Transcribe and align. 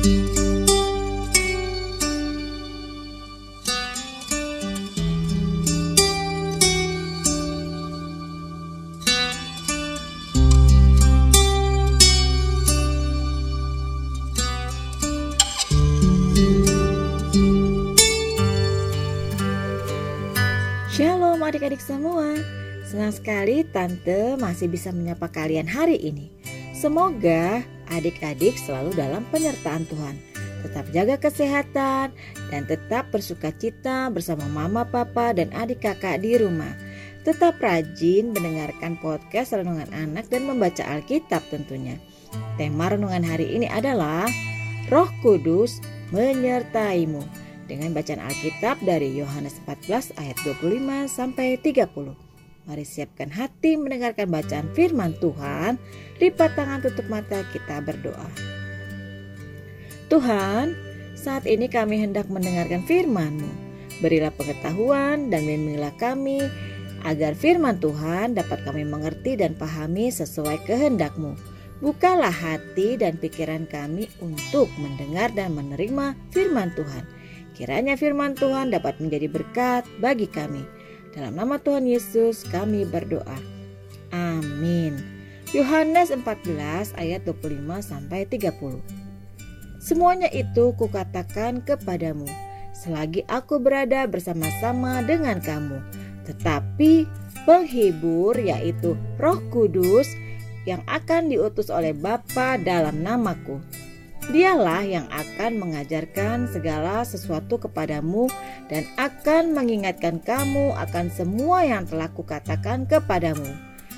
Shalom 0.00 0.16
adik-adik 21.44 21.84
semua. 21.84 22.40
Senang 22.88 23.12
sekali 23.12 23.68
Tante 23.68 24.40
masih 24.40 24.72
bisa 24.72 24.96
menyapa 24.96 25.28
kalian 25.28 25.68
hari 25.68 26.00
ini. 26.00 26.32
Semoga 26.72 27.60
adik-adik 27.90 28.56
selalu 28.56 28.94
dalam 28.94 29.26
penyertaan 29.28 29.84
Tuhan. 29.90 30.16
Tetap 30.60 30.86
jaga 30.92 31.16
kesehatan 31.16 32.12
dan 32.52 32.62
tetap 32.68 33.08
bersuka 33.08 33.50
cita 33.56 34.12
bersama 34.12 34.44
mama, 34.48 34.84
papa, 34.84 35.32
dan 35.32 35.48
adik 35.56 35.84
kakak 35.84 36.20
di 36.20 36.36
rumah. 36.36 36.72
Tetap 37.20 37.60
rajin 37.60 38.32
mendengarkan 38.32 38.96
podcast 38.96 39.52
Renungan 39.52 39.92
Anak 39.92 40.32
dan 40.32 40.48
membaca 40.48 40.80
Alkitab 40.84 41.44
tentunya. 41.52 42.00
Tema 42.56 42.92
renungan 42.92 43.24
hari 43.24 43.56
ini 43.56 43.68
adalah 43.68 44.24
Roh 44.88 45.08
Kudus 45.20 45.80
menyertaimu 46.12 47.20
dengan 47.68 47.94
bacaan 47.94 48.24
Alkitab 48.24 48.82
dari 48.82 49.14
Yohanes 49.14 49.60
14 49.68 50.16
ayat 50.18 50.36
25 50.42 51.06
sampai 51.06 51.60
30. 51.60 52.29
Mari 52.70 52.86
siapkan 52.86 53.34
hati 53.34 53.74
mendengarkan 53.74 54.30
bacaan 54.30 54.70
firman 54.78 55.10
Tuhan. 55.18 55.74
Lipat 56.22 56.54
tangan 56.54 56.78
tutup 56.78 57.02
mata 57.10 57.42
kita 57.50 57.82
berdoa. 57.82 58.30
Tuhan, 60.06 60.78
saat 61.18 61.50
ini 61.50 61.66
kami 61.66 61.98
hendak 61.98 62.30
mendengarkan 62.30 62.86
firman-Mu. 62.86 63.50
Berilah 63.98 64.30
pengetahuan 64.30 65.34
dan 65.34 65.50
bimbinglah 65.50 65.90
kami 65.98 66.46
agar 67.02 67.34
firman 67.34 67.82
Tuhan 67.82 68.38
dapat 68.38 68.62
kami 68.62 68.86
mengerti 68.86 69.34
dan 69.34 69.58
pahami 69.58 70.14
sesuai 70.14 70.62
kehendak-Mu. 70.62 71.34
Bukalah 71.82 72.30
hati 72.30 72.94
dan 72.94 73.18
pikiran 73.18 73.66
kami 73.66 74.06
untuk 74.22 74.70
mendengar 74.78 75.34
dan 75.34 75.58
menerima 75.58 76.14
firman 76.30 76.70
Tuhan 76.78 77.02
Kiranya 77.60 77.98
firman 78.00 78.32
Tuhan 78.32 78.72
dapat 78.72 79.04
menjadi 79.04 79.28
berkat 79.28 79.84
bagi 80.00 80.24
kami. 80.24 80.64
Dalam 81.10 81.34
nama 81.34 81.58
Tuhan 81.58 81.90
Yesus 81.90 82.46
kami 82.46 82.86
berdoa. 82.86 83.38
Amin. 84.14 84.94
Yohanes 85.50 86.14
14 86.14 86.94
ayat 86.94 87.26
25 87.26 87.82
sampai 87.82 88.22
30. 88.30 88.78
Semuanya 89.82 90.30
itu 90.30 90.70
kukatakan 90.78 91.66
kepadamu 91.66 92.30
selagi 92.80 93.26
aku 93.26 93.58
berada 93.58 94.06
bersama-sama 94.06 95.02
dengan 95.02 95.42
kamu. 95.42 95.82
Tetapi 96.30 97.04
penghibur 97.42 98.38
yaitu 98.38 98.94
Roh 99.18 99.42
Kudus 99.50 100.06
yang 100.68 100.84
akan 100.86 101.32
diutus 101.32 101.72
oleh 101.72 101.90
Bapa 101.90 102.60
dalam 102.60 103.02
namaku 103.02 103.58
Dialah 104.30 104.86
yang 104.86 105.10
akan 105.10 105.58
mengajarkan 105.58 106.46
segala 106.46 107.02
sesuatu 107.02 107.58
kepadamu 107.58 108.30
dan 108.70 108.86
akan 108.94 109.50
mengingatkan 109.50 110.22
kamu 110.22 110.70
akan 110.78 111.10
semua 111.10 111.66
yang 111.66 111.82
telah 111.82 112.06
kukatakan 112.14 112.86
kepadamu. 112.86 113.50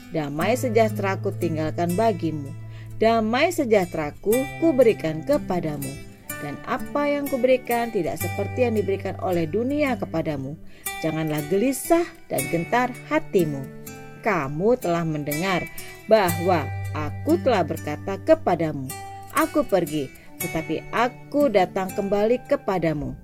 Damai 0.09 0.57
sejahteraku 0.57 1.37
tinggalkan 1.37 1.93
bagimu. 2.01 2.49
Damai 2.97 3.53
sejahteraku 3.53 4.33
kuberikan 4.57 5.21
kepadamu. 5.21 5.93
Dan 6.41 6.57
apa 6.65 7.13
yang 7.13 7.29
kuberikan 7.29 7.93
tidak 7.93 8.17
seperti 8.17 8.65
yang 8.65 8.81
diberikan 8.81 9.21
oleh 9.21 9.45
dunia 9.45 10.01
kepadamu. 10.01 10.57
Janganlah 11.05 11.45
gelisah 11.53 12.09
dan 12.33 12.41
gentar 12.49 12.89
hatimu. 13.13 13.69
Kamu 14.25 14.81
telah 14.81 15.05
mendengar 15.05 15.69
bahwa 16.09 16.65
aku 16.97 17.37
telah 17.45 17.69
berkata 17.69 18.17
kepadamu, 18.25 18.89
Aku 19.33 19.65
pergi, 19.65 20.22
tetapi 20.43 20.83
aku 20.91 21.47
datang 21.47 21.89
kembali 21.95 22.43
kepadamu. 22.51 23.15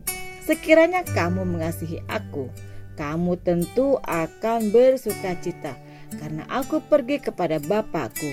Sekiranya 0.46 1.02
kamu 1.02 1.44
mengasihi 1.44 2.00
aku, 2.06 2.48
kamu 2.94 3.36
tentu 3.42 3.98
akan 4.06 4.70
bersuka 4.70 5.34
cita 5.42 5.74
karena 6.16 6.46
aku 6.48 6.80
pergi 6.80 7.20
kepada 7.20 7.60
Bapakku. 7.60 8.30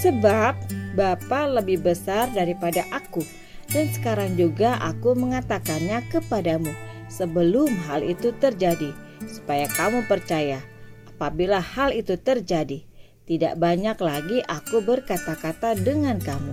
Sebab 0.00 0.54
Bapa 0.94 1.50
lebih 1.50 1.82
besar 1.82 2.30
daripada 2.30 2.86
aku 2.94 3.26
dan 3.74 3.90
sekarang 3.90 4.38
juga 4.38 4.78
aku 4.78 5.18
mengatakannya 5.18 6.06
kepadamu 6.08 6.70
sebelum 7.10 7.68
hal 7.90 8.04
itu 8.06 8.30
terjadi 8.38 8.94
supaya 9.26 9.66
kamu 9.74 10.06
percaya 10.06 10.62
apabila 11.10 11.58
hal 11.58 11.90
itu 11.90 12.14
terjadi 12.20 12.84
tidak 13.24 13.56
banyak 13.56 13.96
lagi 14.04 14.44
aku 14.44 14.84
berkata-kata 14.84 15.80
dengan 15.80 16.20
kamu, 16.20 16.52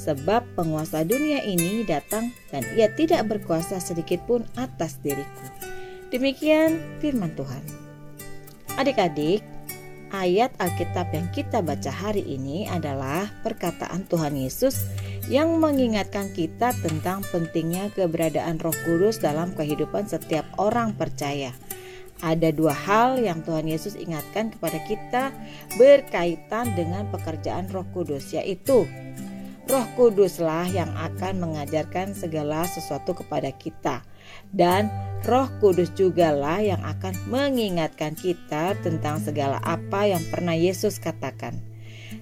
sebab 0.00 0.40
penguasa 0.56 1.04
dunia 1.04 1.44
ini 1.44 1.84
datang 1.84 2.32
dan 2.48 2.64
ia 2.72 2.88
tidak 2.96 3.28
berkuasa 3.28 3.76
sedikit 3.76 4.24
pun 4.24 4.48
atas 4.56 4.96
diriku. 5.04 5.44
Demikian 6.08 6.80
firman 7.04 7.36
Tuhan. 7.36 7.60
Adik-adik, 8.80 9.44
ayat 10.08 10.56
Alkitab 10.56 11.12
yang 11.12 11.28
kita 11.36 11.60
baca 11.60 11.92
hari 11.92 12.24
ini 12.24 12.64
adalah 12.64 13.28
perkataan 13.44 14.08
Tuhan 14.08 14.40
Yesus 14.40 14.88
yang 15.28 15.60
mengingatkan 15.60 16.32
kita 16.32 16.72
tentang 16.80 17.20
pentingnya 17.28 17.92
keberadaan 17.92 18.56
Roh 18.56 18.74
Kudus 18.88 19.20
dalam 19.20 19.52
kehidupan 19.52 20.08
setiap 20.08 20.48
orang 20.56 20.96
percaya 20.96 21.52
ada 22.20 22.52
dua 22.52 22.76
hal 22.76 23.16
yang 23.16 23.40
Tuhan 23.40 23.64
Yesus 23.64 23.96
ingatkan 23.96 24.52
kepada 24.52 24.78
kita 24.84 25.32
berkaitan 25.80 26.76
dengan 26.76 27.08
pekerjaan 27.08 27.68
Roh 27.72 27.88
Kudus, 27.96 28.36
yaitu 28.36 28.84
Roh 29.70 29.86
Kuduslah 29.94 30.66
yang 30.66 30.90
akan 30.98 31.38
mengajarkan 31.46 32.10
segala 32.10 32.66
sesuatu 32.66 33.14
kepada 33.14 33.54
kita, 33.54 34.02
dan 34.50 34.90
Roh 35.22 35.46
Kudus 35.62 35.94
jugalah 35.94 36.58
yang 36.58 36.82
akan 36.82 37.14
mengingatkan 37.30 38.18
kita 38.18 38.74
tentang 38.82 39.22
segala 39.22 39.62
apa 39.62 40.10
yang 40.10 40.26
pernah 40.26 40.58
Yesus 40.58 40.98
katakan. 40.98 41.54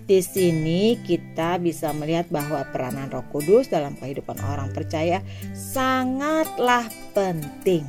Di 0.04 0.20
sini 0.20 1.00
kita 1.00 1.56
bisa 1.56 1.88
melihat 1.96 2.28
bahwa 2.28 2.68
peranan 2.68 3.08
Roh 3.08 3.24
Kudus 3.32 3.72
dalam 3.72 3.96
kehidupan 3.96 4.36
orang 4.44 4.68
percaya 4.76 5.24
sangatlah 5.56 6.84
penting. 7.16 7.88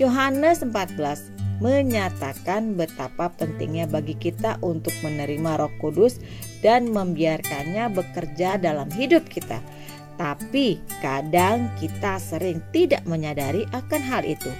Yohanes 0.00 0.64
14 0.64 1.37
menyatakan 1.58 2.78
betapa 2.78 3.30
pentingnya 3.34 3.90
bagi 3.90 4.14
kita 4.14 4.62
untuk 4.62 4.94
menerima 5.02 5.58
Roh 5.58 5.74
Kudus 5.82 6.22
dan 6.62 6.90
membiarkannya 6.90 7.90
bekerja 7.90 8.58
dalam 8.58 8.86
hidup 8.94 9.26
kita. 9.26 9.58
Tapi 10.18 10.82
kadang 10.98 11.70
kita 11.78 12.18
sering 12.18 12.58
tidak 12.74 13.06
menyadari 13.06 13.66
akan 13.70 14.02
hal 14.02 14.26
itu. 14.26 14.50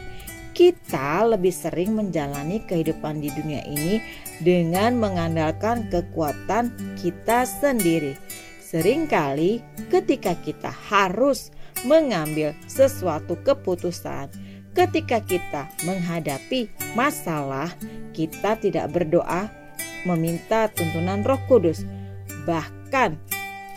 Kita 0.54 1.22
lebih 1.22 1.54
sering 1.54 1.94
menjalani 1.94 2.62
kehidupan 2.66 3.22
di 3.22 3.31
dunia 3.31 3.62
ini 3.66 4.03
dengan 4.42 4.98
mengandalkan 4.98 5.87
kekuatan 5.87 6.75
kita 6.98 7.47
sendiri. 7.47 8.19
Seringkali 8.58 9.62
ketika 9.87 10.34
kita 10.42 10.70
harus 10.70 11.54
mengambil 11.87 12.58
sesuatu 12.66 13.38
keputusan, 13.47 14.31
Ketika 14.78 15.18
kita 15.18 15.66
menghadapi 15.82 16.70
masalah, 16.94 17.66
kita 18.14 18.54
tidak 18.62 18.86
berdoa 18.94 19.50
meminta 20.06 20.70
tuntunan 20.70 21.26
Roh 21.26 21.42
Kudus. 21.50 21.82
Bahkan 22.46 23.18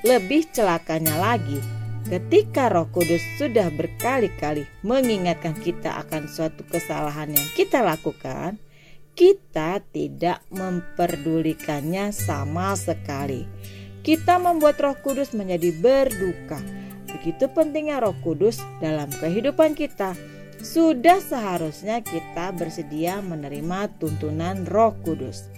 lebih 0.06 0.46
celakanya 0.54 1.18
lagi, 1.18 1.58
ketika 2.06 2.70
Roh 2.70 2.86
Kudus 2.94 3.18
sudah 3.42 3.74
berkali-kali 3.74 4.70
mengingatkan 4.86 5.58
kita 5.58 6.06
akan 6.06 6.30
suatu 6.30 6.62
kesalahan 6.70 7.34
yang 7.34 7.50
kita 7.58 7.82
lakukan, 7.82 8.62
kita 9.18 9.82
tidak 9.90 10.46
memperdulikannya 10.54 12.14
sama 12.14 12.78
sekali. 12.78 13.50
Kita 14.06 14.38
membuat 14.38 14.78
Roh 14.78 14.94
Kudus 15.02 15.34
menjadi 15.34 15.74
berduka. 15.82 16.62
Begitu 17.10 17.50
pentingnya 17.50 18.06
Roh 18.06 18.14
Kudus 18.22 18.62
dalam 18.78 19.10
kehidupan 19.10 19.74
kita 19.74 20.14
sudah 20.62 21.18
seharusnya 21.18 22.06
kita 22.06 22.54
bersedia 22.54 23.18
menerima 23.26 23.90
tuntunan 23.98 24.62
Roh 24.70 24.94
Kudus. 25.02 25.50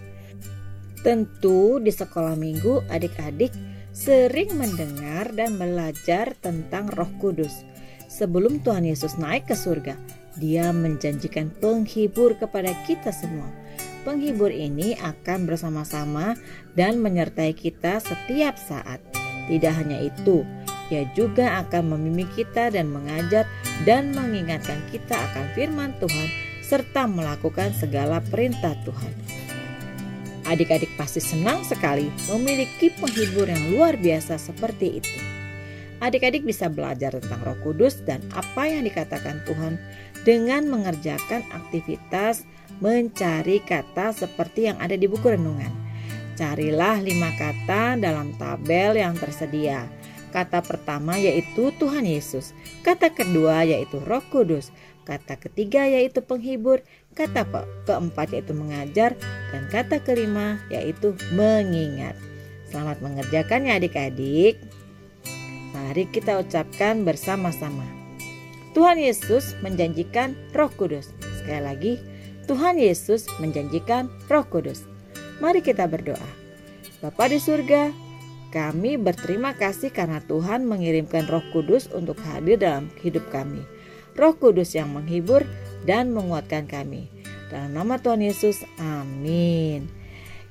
Tentu 1.03 1.83
di 1.83 1.91
sekolah 1.91 2.39
minggu 2.39 2.87
adik-adik 2.87 3.51
sering 3.91 4.55
mendengar 4.55 5.29
dan 5.35 5.59
belajar 5.59 6.31
tentang 6.39 6.87
Roh 6.95 7.11
Kudus. 7.19 7.67
Sebelum 8.07 8.63
Tuhan 8.63 8.87
Yesus 8.87 9.19
naik 9.19 9.51
ke 9.51 9.55
surga, 9.59 9.99
Dia 10.33 10.73
menjanjikan 10.73 11.53
penghibur 11.61 12.33
kepada 12.33 12.73
kita 12.89 13.13
semua. 13.13 13.45
Penghibur 14.01 14.49
ini 14.49 14.97
akan 14.97 15.45
bersama-sama 15.45 16.33
dan 16.73 16.97
menyertai 17.05 17.53
kita 17.53 18.01
setiap 18.01 18.57
saat. 18.57 18.97
Tidak 19.45 19.69
hanya 19.69 20.01
itu, 20.01 20.41
Ia 20.93 21.09
juga 21.17 21.65
akan 21.65 21.97
membimbing 21.97 22.29
kita 22.37 22.69
dan 22.69 22.93
mengajar 22.93 23.49
dan 23.81 24.13
mengingatkan 24.13 24.77
kita 24.93 25.17
akan 25.17 25.49
firman 25.57 25.97
Tuhan 25.97 26.29
serta 26.61 27.09
melakukan 27.09 27.73
segala 27.73 28.21
perintah 28.21 28.77
Tuhan. 28.85 29.13
Adik-adik 30.45 30.93
pasti 30.93 31.17
senang 31.17 31.65
sekali 31.65 32.13
memiliki 32.29 32.93
penghibur 33.01 33.49
yang 33.49 33.73
luar 33.73 33.97
biasa 33.97 34.37
seperti 34.37 35.01
itu. 35.01 35.17
Adik-adik 36.03 36.43
bisa 36.43 36.67
belajar 36.67 37.15
tentang 37.15 37.41
Roh 37.41 37.57
Kudus 37.63 38.03
dan 38.03 38.19
apa 38.35 38.67
yang 38.67 38.83
dikatakan 38.83 39.39
Tuhan 39.47 39.79
dengan 40.27 40.67
mengerjakan 40.67 41.47
aktivitas 41.49 42.43
mencari 42.83 43.63
kata 43.63 44.11
seperti 44.11 44.67
yang 44.67 44.77
ada 44.83 44.99
di 44.99 45.07
buku 45.07 45.31
renungan. 45.31 45.71
Carilah 46.35 46.99
lima 46.99 47.31
kata 47.39 47.95
dalam 47.95 48.35
tabel 48.35 48.99
yang 48.99 49.15
tersedia. 49.15 49.87
Kata 50.33 50.65
pertama 50.65 51.13
yaitu 51.21 51.69
Tuhan 51.77 52.09
Yesus, 52.09 52.57
kata 52.81 53.13
kedua 53.13 53.61
yaitu 53.61 54.01
Roh 54.01 54.25
Kudus, 54.33 54.73
kata 55.05 55.37
ketiga 55.37 55.85
yaitu 55.85 56.25
penghibur, 56.25 56.81
kata 57.13 57.45
keempat 57.85 58.33
yaitu 58.33 58.57
mengajar, 58.57 59.13
dan 59.53 59.69
kata 59.69 60.01
kelima 60.01 60.57
yaitu 60.73 61.13
mengingat. 61.37 62.17
Selamat 62.73 62.97
mengerjakannya 63.05 63.77
adik-adik. 63.77 64.57
Mari 65.77 66.09
kita 66.09 66.41
ucapkan 66.41 67.05
bersama-sama. 67.05 67.85
Tuhan 68.73 68.97
Yesus 68.97 69.53
menjanjikan 69.61 70.33
Roh 70.57 70.73
Kudus. 70.73 71.13
Sekali 71.37 71.61
lagi, 71.61 71.93
Tuhan 72.49 72.81
Yesus 72.81 73.29
menjanjikan 73.37 74.09
Roh 74.33 74.49
Kudus. 74.49 74.89
Mari 75.37 75.61
kita 75.61 75.85
berdoa. 75.85 76.29
Bapa 77.05 77.29
di 77.29 77.37
surga, 77.37 77.93
kami 78.53 79.01
berterima 79.01 79.57
kasih 79.57 79.89
karena 79.89 80.21
Tuhan 80.21 80.69
mengirimkan 80.69 81.25
Roh 81.25 81.41
Kudus 81.49 81.89
untuk 81.89 82.21
hadir 82.21 82.61
dalam 82.61 82.93
hidup 83.01 83.25
kami. 83.33 83.65
Roh 84.13 84.37
Kudus 84.37 84.77
yang 84.77 84.93
menghibur 84.93 85.41
dan 85.89 86.13
menguatkan 86.13 86.69
kami. 86.69 87.09
Dalam 87.49 87.73
nama 87.73 87.97
Tuhan 87.97 88.21
Yesus, 88.21 88.61
amin. 88.77 89.89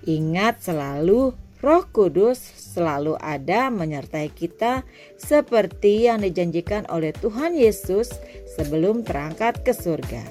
Ingat 0.03 0.67
selalu 0.67 1.31
Roh 1.63 1.87
Kudus 1.95 2.43
selalu 2.43 3.15
ada 3.23 3.71
menyertai 3.71 4.35
kita 4.35 4.83
seperti 5.15 6.11
yang 6.11 6.27
dijanjikan 6.27 6.91
oleh 6.91 7.15
Tuhan 7.15 7.55
Yesus 7.55 8.11
sebelum 8.59 9.07
terangkat 9.07 9.63
ke 9.63 9.71
surga. 9.71 10.27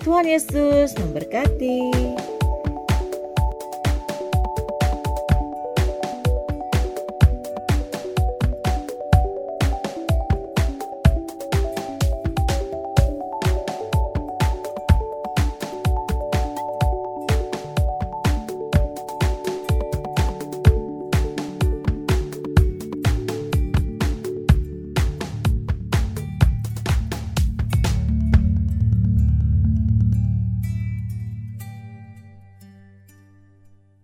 Tuhan 0.00 0.24
Yesus 0.24 0.96
memberkati. 0.96 2.33